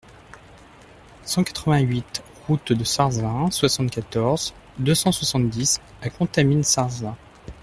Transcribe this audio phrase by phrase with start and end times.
[1.25, 7.15] cent quatre-vingt-huit route de Sarzin, soixante-quatorze, deux cent soixante-dix à Contamine-Sarzin